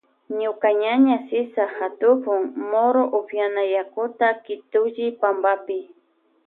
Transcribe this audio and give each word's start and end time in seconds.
Ñuka 0.39 0.69
ñaña 0.81 1.17
Sisa 1.27 1.63
katukun 1.77 2.43
mora 2.71 3.01
upyan 3.19 3.55
yakuta 3.75 4.27
kitulli 4.43 5.05
pampapi. 5.21 5.79